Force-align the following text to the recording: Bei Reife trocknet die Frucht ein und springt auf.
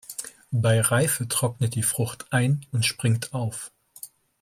Bei 0.49 0.81
Reife 0.81 1.27
trocknet 1.27 1.75
die 1.75 1.83
Frucht 1.83 2.33
ein 2.33 2.65
und 2.71 2.87
springt 2.87 3.35
auf. 3.35 3.71